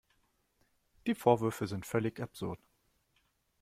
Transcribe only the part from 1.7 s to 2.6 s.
völlig absurd.